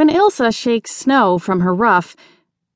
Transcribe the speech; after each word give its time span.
When 0.00 0.08
Ilsa 0.08 0.56
shakes 0.56 0.92
snow 0.92 1.38
from 1.38 1.60
her 1.60 1.74
ruff, 1.74 2.16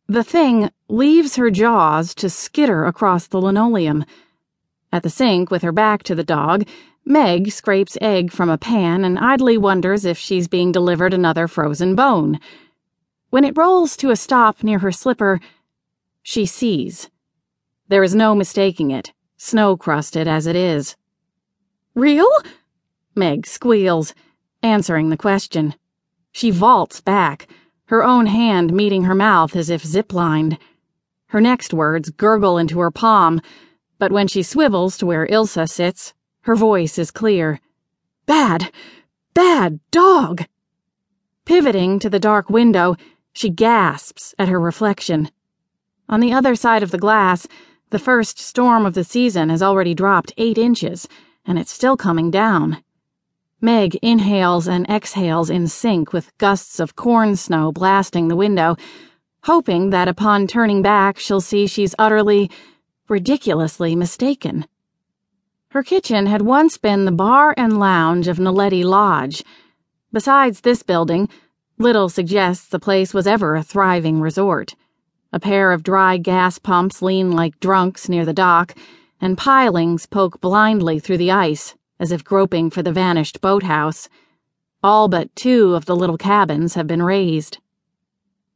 the 0.07 0.23
thing 0.23 0.71
leaves 0.91 1.37
her 1.37 1.51
jaws 1.51 2.15
to 2.17 2.29
skitter 2.29 2.85
across 2.85 3.27
the 3.27 3.41
linoleum. 3.41 4.05
At 4.93 5.05
the 5.05 5.09
sink, 5.09 5.51
with 5.51 5.63
her 5.63 5.73
back 5.73 6.03
to 6.03 6.15
the 6.15 6.23
dog, 6.23 6.69
Meg 7.03 7.51
scrapes 7.51 7.97
egg 8.03 8.31
from 8.31 8.51
a 8.51 8.59
pan 8.59 9.07
and 9.07 9.19
idly 9.19 9.57
wonders 9.57 10.05
if 10.05 10.19
she's 10.19 10.49
being 10.49 10.71
delivered 10.71 11.15
another 11.15 11.49
frozen 11.49 11.95
bone. 11.95 12.41
When 13.31 13.45
it 13.45 13.57
rolls 13.57 13.97
to 13.97 14.11
a 14.11 14.17
stop 14.17 14.63
near 14.63 14.81
her 14.81 14.93
slipper, 14.93 15.41
she 16.23 16.45
sees. 16.45 17.09
There 17.89 18.05
is 18.05 18.15
no 18.15 18.35
mistaking 18.35 18.91
it, 18.91 19.15
snow 19.39 19.79
crusted 19.79 20.29
as 20.29 20.47
it 20.47 20.57
is. 20.57 20.95
Real? 21.95 22.29
Meg 23.15 23.47
squeals, 23.47 24.13
answering 24.63 25.09
the 25.09 25.17
question. 25.17 25.75
She 26.35 26.51
vaults 26.51 27.01
back, 27.01 27.47
her 27.87 28.03
own 28.03 28.27
hand 28.27 28.73
meeting 28.73 29.05
her 29.05 29.15
mouth 29.15 29.55
as 29.55 29.71
if 29.71 29.85
ziplined. 29.85 30.59
Her 31.29 31.41
next 31.41 31.73
words 31.73 32.11
gurgle 32.11 32.59
into 32.59 32.81
her 32.81 32.91
palm, 32.91 33.41
but 34.01 34.11
when 34.11 34.27
she 34.27 34.43
swivels 34.43 34.99
to 34.99 35.07
where 35.07 35.29
Ilsa 35.29 35.69
sits, 35.69 36.13
her 36.41 36.57
voice 36.57 36.99
is 36.99 37.13
clear. 37.13 37.61
Bad, 38.27 38.73
bad 39.33 39.79
dog! 39.93 40.47
Pivoting 41.45 42.01
to 42.01 42.11
the 42.11 42.19
dark 42.19 42.51
window, 42.51 42.97
she 43.33 43.49
gasps 43.49 44.35
at 44.37 44.49
her 44.49 44.59
reflection. 44.59 45.31
On 46.09 46.19
the 46.19 46.33
other 46.33 46.57
side 46.57 46.83
of 46.83 46.91
the 46.91 46.99
glass, 46.99 47.47
the 47.91 47.99
first 48.01 48.41
storm 48.41 48.85
of 48.85 48.95
the 48.95 49.05
season 49.05 49.51
has 49.51 49.63
already 49.63 49.95
dropped 49.95 50.33
eight 50.37 50.59
inches, 50.59 51.07
and 51.47 51.61
it's 51.61 51.71
still 51.71 51.97
coming 51.97 52.33
down. 52.33 52.83
Meg 53.65 53.95
inhales 54.03 54.69
and 54.69 54.87
exhales 54.91 55.49
in 55.49 55.69
sync 55.69 56.13
with 56.13 56.37
gusts 56.37 56.79
of 56.79 56.97
corn 56.97 57.35
snow 57.35 57.73
blasting 57.73 58.29
the 58.29 58.37
window, 58.37 58.77
hoping 59.45 59.89
that 59.89 60.07
upon 60.07 60.47
turning 60.47 60.83
back 60.83 61.19
she'll 61.19 61.41
see 61.41 61.67
she's 61.67 61.95
utterly, 61.99 62.51
ridiculously 63.09 63.97
mistaken. 63.97 64.67
Her 65.71 65.83
kitchen 65.83 66.27
had 66.27 66.43
once 66.43 66.77
been 66.77 67.07
the 67.07 67.11
bar 67.11 67.55
and 67.57 67.81
lounge 67.81 68.29
of 68.29 68.37
Naledi 68.37 68.85
Lodge. 68.85 69.43
Besides 70.13 70.61
this 70.61 70.83
building, 70.83 71.31
little 71.79 72.11
suggests 72.11 72.69
the 72.69 72.79
place 72.79 73.15
was 73.15 73.27
ever 73.27 73.57
a 73.57 73.63
thriving 73.63 74.21
resort. 74.21 74.75
A 75.33 75.41
pair 75.41 75.73
of 75.73 75.83
dry 75.83 76.19
gas 76.19 76.59
pumps 76.59 77.01
lean 77.01 77.33
like 77.33 77.61
drunks 77.61 78.11
near 78.11 78.27
the 78.27 78.35
dock, 78.35 78.75
and 79.23 79.39
pilings 79.39 80.05
poke 80.05 80.39
blindly 80.43 80.99
through 80.99 81.17
the 81.17 81.31
ice 81.31 81.75
as 82.05 82.13
if 82.13 82.23
groping 82.23 82.69
for 82.69 82.83
the 82.83 82.93
vanished 82.93 83.41
boathouse. 83.41 84.11
All 84.83 85.09
but 85.09 85.35
two 85.35 85.75
of 85.75 85.87
the 85.87 85.97
little 85.97 86.19
cabins 86.19 86.75
have 86.75 86.87
been 86.87 87.03
razed. 87.03 87.57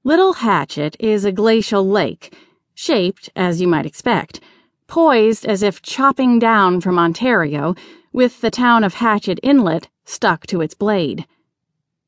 Little 0.05 0.35
Hatchet 0.35 0.99
is 1.01 1.25
a 1.25 1.33
glacial 1.33 1.89
lake, 1.89 2.37
shaped 2.75 3.31
as 3.35 3.59
you 3.59 3.67
might 3.67 3.87
expect, 3.87 4.41
poised 4.87 5.47
as 5.47 5.63
if 5.63 5.81
chopping 5.81 6.39
down 6.39 6.83
from 6.83 6.99
Ontario, 6.99 7.75
with 8.13 8.43
the 8.43 8.51
town 8.51 8.85
of 8.85 8.93
Hatchet 8.95 9.41
Inlet 9.43 9.89
stuck 10.05 10.47
to 10.49 10.61
its 10.61 10.75
blade. 10.75 11.25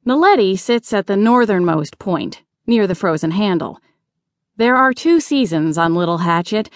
Naledi 0.06 0.58
sits 0.58 0.92
at 0.92 1.06
the 1.06 1.16
northernmost 1.16 1.98
point, 1.98 2.42
near 2.66 2.86
the 2.86 2.94
frozen 2.94 3.30
handle. 3.30 3.80
There 4.58 4.76
are 4.76 4.92
two 4.92 5.20
seasons 5.20 5.78
on 5.78 5.94
Little 5.94 6.18
Hatchet 6.18 6.68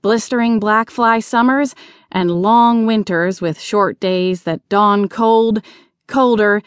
blistering 0.00 0.58
black 0.58 0.90
fly 0.90 1.20
summers 1.20 1.74
and 2.12 2.30
long 2.42 2.86
winters 2.86 3.40
with 3.40 3.60
short 3.60 3.98
days 3.98 4.44
that 4.44 4.68
dawn 4.68 5.08
cold, 5.08 5.64
colder, 6.06 6.62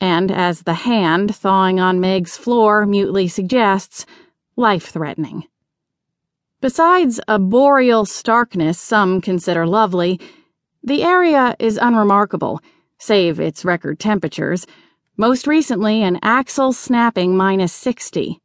and 0.00 0.32
as 0.32 0.62
the 0.62 0.74
hand 0.74 1.36
thawing 1.36 1.78
on 1.78 2.00
Meg's 2.00 2.36
floor 2.36 2.86
mutely 2.86 3.28
suggests, 3.28 4.06
life 4.56 4.86
threatening. 4.88 5.44
Besides 6.60 7.20
a 7.28 7.38
boreal 7.38 8.04
starkness 8.06 8.78
some 8.78 9.20
consider 9.20 9.66
lovely, 9.66 10.20
the 10.82 11.02
area 11.02 11.54
is 11.58 11.78
unremarkable, 11.80 12.60
save 12.98 13.38
its 13.38 13.64
record 13.64 13.98
temperatures, 13.98 14.66
most 15.16 15.46
recently 15.46 16.02
an 16.02 16.18
axle 16.22 16.72
snapping 16.72 17.36
minus 17.36 17.72
60. 17.72 18.40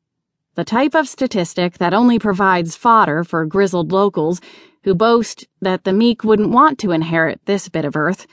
The 0.56 0.66
type 0.66 0.96
of 0.96 1.08
statistic 1.08 1.78
that 1.78 1.94
only 1.94 2.20
provides 2.20 2.76
fodder 2.76 3.24
for 3.24 3.46
grizzled 3.46 3.92
locals 3.92 4.40
who 4.86 4.94
boast 4.94 5.48
that 5.62 5.84
the 5.84 5.92
meek 5.92 6.24
wouldn't 6.24 6.52
want 6.52 6.78
to 6.78 6.92
inherit 6.92 7.42
this 7.46 7.68
bit 7.70 7.84
of 7.84 7.96
earth. 7.96 8.28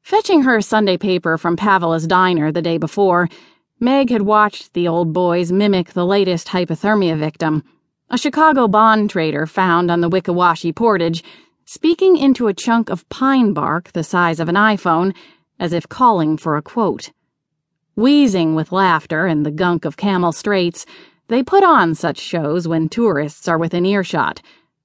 Fetching 0.00 0.44
her 0.44 0.62
Sunday 0.62 0.96
paper 0.96 1.36
from 1.36 1.58
Pavela's 1.58 2.06
diner 2.06 2.50
the 2.50 2.62
day 2.62 2.78
before, 2.78 3.28
Meg 3.78 4.08
had 4.08 4.22
watched 4.22 4.72
the 4.72 4.88
old 4.88 5.12
boys 5.12 5.52
mimic 5.52 5.92
the 5.92 6.06
latest 6.06 6.48
hypothermia 6.48 7.18
victim, 7.18 7.62
a 8.08 8.16
Chicago 8.16 8.66
bond 8.66 9.10
trader 9.10 9.46
found 9.46 9.90
on 9.90 10.00
the 10.00 10.08
Wickawashi 10.08 10.74
portage, 10.74 11.22
speaking 11.66 12.16
into 12.16 12.46
a 12.48 12.54
chunk 12.54 12.88
of 12.88 13.06
pine 13.10 13.52
bark 13.52 13.92
the 13.92 14.02
size 14.02 14.40
of 14.40 14.48
an 14.48 14.54
iPhone, 14.54 15.14
as 15.60 15.74
if 15.74 15.86
calling 15.86 16.38
for 16.38 16.56
a 16.56 16.62
quote. 16.62 17.10
Wheezing 17.94 18.54
with 18.54 18.72
laughter 18.72 19.26
and 19.26 19.44
the 19.44 19.50
gunk 19.50 19.84
of 19.84 19.98
Camel 19.98 20.32
Straights, 20.32 20.86
they 21.28 21.42
put 21.42 21.62
on 21.62 21.94
such 21.94 22.18
shows 22.18 22.66
when 22.66 22.88
tourists 22.88 23.48
are 23.48 23.58
within 23.58 23.84
earshot 23.84 24.40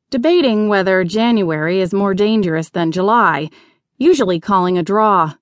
debating 0.09 0.69
whether 0.69 1.03
January 1.03 1.81
is 1.81 1.93
more 1.93 2.13
dangerous 2.13 2.69
than 2.69 2.91
July, 2.91 3.49
usually 3.97 4.39
calling 4.39 4.77
a 4.77 4.83
draw. 4.83 5.33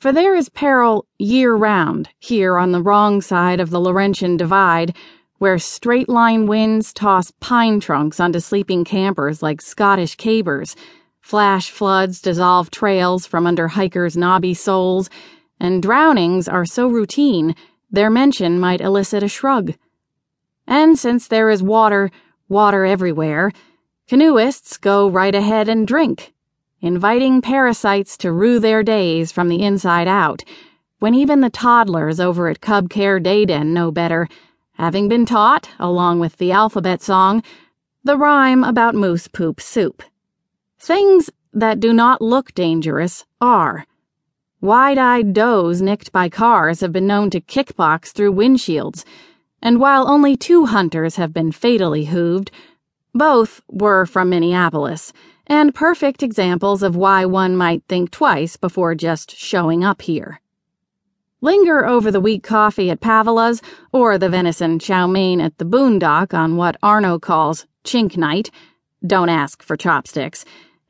For 0.00 0.12
there 0.12 0.34
is 0.34 0.48
peril 0.48 1.06
year 1.18 1.54
round 1.54 2.08
here 2.18 2.56
on 2.56 2.72
the 2.72 2.82
wrong 2.82 3.20
side 3.20 3.60
of 3.60 3.70
the 3.70 3.80
Laurentian 3.80 4.36
Divide, 4.36 4.94
where 5.38 5.58
straight 5.58 6.08
line 6.08 6.46
winds 6.46 6.92
toss 6.92 7.32
pine 7.40 7.80
trunks 7.80 8.18
onto 8.20 8.40
sleeping 8.40 8.84
campers 8.84 9.42
like 9.42 9.60
Scottish 9.60 10.16
cabers, 10.16 10.74
flash 11.20 11.70
floods 11.70 12.20
dissolve 12.20 12.70
trails 12.70 13.26
from 13.26 13.46
under 13.46 13.68
hikers' 13.68 14.16
knobby 14.16 14.54
soles, 14.54 15.10
and 15.60 15.82
drownings 15.82 16.48
are 16.48 16.64
so 16.64 16.88
routine 16.88 17.54
their 17.90 18.10
mention 18.10 18.60
might 18.60 18.80
elicit 18.80 19.22
a 19.22 19.28
shrug. 19.28 19.74
And 20.66 20.98
since 20.98 21.26
there 21.26 21.50
is 21.50 21.62
water, 21.62 22.10
water 22.48 22.84
everywhere, 22.84 23.50
Canoeists 24.08 24.78
go 24.78 25.06
right 25.06 25.34
ahead 25.34 25.68
and 25.68 25.86
drink, 25.86 26.32
inviting 26.80 27.42
parasites 27.42 28.16
to 28.16 28.32
rue 28.32 28.58
their 28.58 28.82
days 28.82 29.30
from 29.30 29.50
the 29.50 29.62
inside 29.62 30.08
out, 30.08 30.42
when 30.98 31.12
even 31.12 31.42
the 31.42 31.50
toddlers 31.50 32.18
over 32.18 32.48
at 32.48 32.62
Cub 32.62 32.88
Care 32.88 33.20
Day 33.20 33.44
Den 33.44 33.74
know 33.74 33.90
better, 33.90 34.26
having 34.72 35.10
been 35.10 35.26
taught, 35.26 35.68
along 35.78 36.20
with 36.20 36.38
the 36.38 36.50
alphabet 36.52 37.02
song, 37.02 37.42
the 38.02 38.16
rhyme 38.16 38.64
about 38.64 38.94
moose 38.94 39.28
poop 39.28 39.60
soup. 39.60 40.02
Things 40.78 41.28
that 41.52 41.78
do 41.78 41.92
not 41.92 42.22
look 42.22 42.54
dangerous 42.54 43.26
are. 43.42 43.84
Wide 44.62 44.96
eyed 44.96 45.34
does 45.34 45.82
nicked 45.82 46.12
by 46.12 46.30
cars 46.30 46.80
have 46.80 46.92
been 46.92 47.06
known 47.06 47.28
to 47.28 47.42
kickbox 47.42 48.12
through 48.12 48.32
windshields, 48.32 49.04
and 49.60 49.78
while 49.78 50.08
only 50.08 50.34
two 50.34 50.64
hunters 50.64 51.16
have 51.16 51.34
been 51.34 51.52
fatally 51.52 52.06
hooved, 52.06 52.48
both 53.18 53.60
were 53.68 54.06
from 54.06 54.30
Minneapolis, 54.30 55.12
and 55.46 55.74
perfect 55.74 56.22
examples 56.22 56.82
of 56.82 56.96
why 56.96 57.24
one 57.24 57.56
might 57.56 57.82
think 57.88 58.10
twice 58.10 58.56
before 58.56 58.94
just 58.94 59.36
showing 59.36 59.84
up 59.84 60.02
here. 60.02 60.40
Linger 61.40 61.86
over 61.86 62.10
the 62.10 62.20
weak 62.20 62.42
coffee 62.42 62.90
at 62.90 63.00
Pavela's 63.00 63.62
or 63.92 64.18
the 64.18 64.28
venison 64.28 64.78
chow 64.78 65.06
mein 65.06 65.40
at 65.40 65.58
the 65.58 65.64
boondock 65.64 66.34
on 66.34 66.56
what 66.56 66.76
Arno 66.82 67.18
calls 67.18 67.66
chink 67.84 68.16
night. 68.16 68.50
Don't 69.06 69.28
ask 69.28 69.62
for 69.62 69.76
chopsticks. 69.76 70.44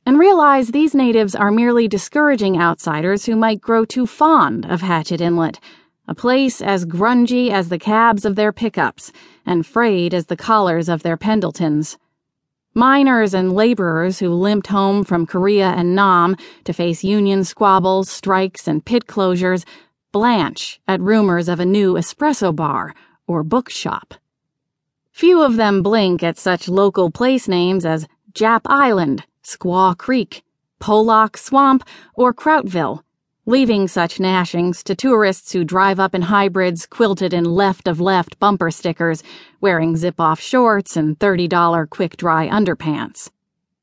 And 0.06 0.19
realize 0.19 0.69
these 0.69 0.94
natives 0.94 1.34
are 1.34 1.50
merely 1.50 1.87
discouraging 1.87 2.59
outsiders 2.59 3.27
who 3.27 3.37
might 3.37 3.61
grow 3.61 3.84
too 3.84 4.06
fond 4.06 4.65
of 4.65 4.81
Hatchet 4.81 5.21
Inlet, 5.21 5.61
a 6.06 6.15
place 6.15 6.62
as 6.62 6.87
grungy 6.87 7.50
as 7.50 7.69
the 7.69 7.78
cabs 7.78 8.25
of 8.25 8.35
their 8.35 8.50
pickups 8.50 9.12
and 9.44 9.67
frayed 9.67 10.14
as 10.14 10.26
the 10.26 10.37
collars 10.37 10.88
of 10.88 11.03
their 11.03 11.19
Pendletons. 11.19 11.99
Miners 12.75 13.35
and 13.35 13.53
laborers 13.53 14.19
who 14.19 14.29
limped 14.29 14.69
home 14.69 15.03
from 15.03 15.26
Korea 15.26 15.70
and 15.70 15.94
Nam 15.94 16.37
to 16.65 16.73
face 16.73 17.03
union 17.03 17.43
squabbles, 17.44 18.09
strikes, 18.09 18.69
and 18.69 18.85
pit 18.85 19.06
closures 19.06 19.65
blanch 20.12 20.81
at 20.87 21.00
rumors 21.00 21.49
of 21.49 21.61
a 21.61 21.67
new 21.67 21.94
espresso 21.94 22.55
bar 22.55 22.94
or 23.26 23.43
bookshop. 23.43 24.15
Few 25.11 25.43
of 25.43 25.56
them 25.56 25.82
blink 25.82 26.23
at 26.23 26.38
such 26.38 26.69
local 26.69 27.11
place 27.11 27.49
names 27.49 27.85
as 27.85 28.06
Jap 28.32 28.61
Island, 28.67 29.25
Squaw 29.43 29.97
Creek, 29.97 30.43
Pollock 30.79 31.37
Swamp, 31.37 31.82
or 32.15 32.32
Krautville 32.32 33.03
leaving 33.49 33.89
such 33.89 34.19
gnashings 34.19 34.83
to 34.85 34.95
tourists 34.95 35.55
who 35.55 35.65
drive 35.65 35.99
up 35.99 36.15
in 36.15 36.21
hybrids 36.21 36.85
quilted 36.85 37.33
in 37.33 37.45
left 37.45 37.89
of 37.89 37.99
left 37.99 38.39
bumper 38.39 38.71
stickers, 38.71 39.23
wearing 39.62 39.97
zip 39.97 40.21
off 40.21 40.39
shorts 40.39 40.99
and 40.99 41.19
$30 41.19 41.89
quick 41.89 42.19
dry 42.19 42.47
underpants. 42.47 43.31